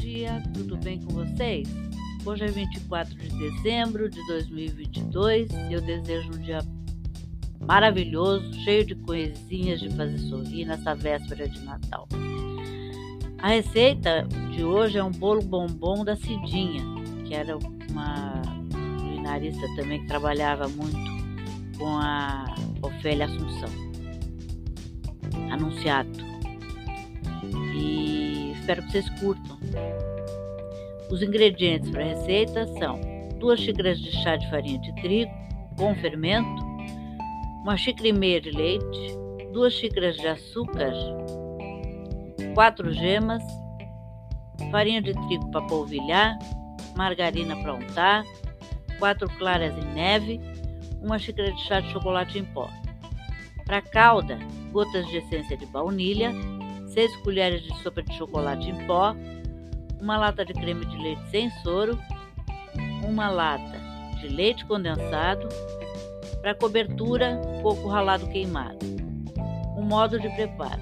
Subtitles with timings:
[0.00, 1.68] dia, tudo bem com vocês?
[2.24, 6.58] Hoje é 24 de dezembro de 2022 e eu desejo um dia
[7.60, 12.08] maravilhoso, cheio de coisinhas de fazer sorrir nessa véspera de Natal.
[13.38, 16.82] A receita de hoje é um bolo bombom da Cidinha,
[17.26, 17.56] que era
[17.90, 18.42] uma
[19.00, 22.44] culinarista também que trabalhava muito com a
[22.82, 23.68] Ofélia Assunção.
[25.50, 26.29] Anunciado.
[28.60, 29.58] Espero que vocês curtam.
[31.10, 33.00] Os ingredientes para a receita são
[33.38, 35.30] 2 xícaras de chá de farinha de trigo
[35.76, 36.62] com fermento,
[37.62, 39.18] uma xícara e meia de leite,
[39.52, 40.92] 2 xícaras de açúcar,
[42.54, 43.42] 4 gemas,
[44.70, 46.38] farinha de trigo para polvilhar,
[46.94, 48.24] margarina para untar,
[48.98, 50.40] 4 claras em neve,
[51.02, 52.68] uma xícara de chá de chocolate em pó.
[53.64, 54.38] Para calda,
[54.70, 56.30] gotas de essência de baunilha,
[56.92, 59.14] 6 colheres de sopa de chocolate em pó,
[60.00, 61.98] uma lata de creme de leite sem soro,
[63.04, 63.80] uma lata
[64.20, 65.48] de leite condensado,
[66.40, 68.78] para cobertura, coco ralado queimado.
[69.76, 70.80] O modo de preparo: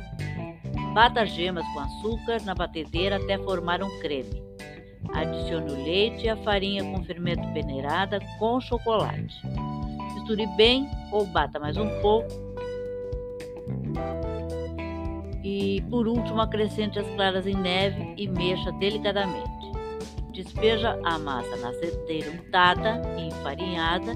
[0.95, 4.43] bata as gemas com açúcar na batedeira até formar um creme.
[5.13, 9.35] Adicione o leite e a farinha com fermento peneirada com chocolate.
[10.15, 12.48] Misture bem ou bata mais um pouco
[15.59, 19.49] e por último acrescente as claras em neve e mexa delicadamente.
[20.33, 24.13] Despeja a massa na seteira untada e enfarinhada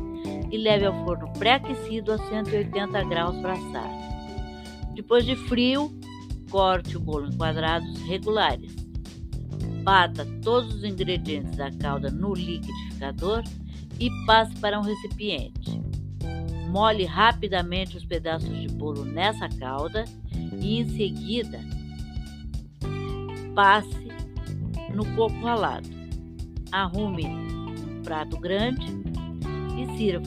[0.52, 3.90] e leve ao forno pré-aquecido a 180 graus para assar.
[4.94, 5.92] Depois de frio,
[6.48, 8.72] corte o bolo em quadrados regulares.
[9.82, 13.42] Bata todos os ingredientes da calda no liquidificador
[13.98, 15.82] e passe para um recipiente.
[16.68, 20.04] Mole rapidamente os pedaços de bolo nessa calda
[20.60, 21.60] e em seguida
[23.54, 24.08] passe
[24.94, 25.88] no coco ralado.
[26.70, 28.86] Arrume um prato grande
[29.76, 30.26] e sirva.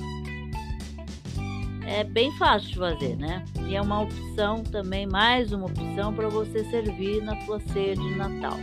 [1.87, 3.43] É bem fácil de fazer, né?
[3.67, 8.15] E é uma opção também, mais uma opção para você servir na sua ceia de
[8.15, 8.57] Natal,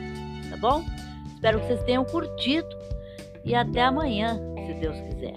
[0.50, 0.84] tá bom?
[1.34, 2.68] Espero que vocês tenham curtido
[3.44, 5.36] e até amanhã, se Deus quiser.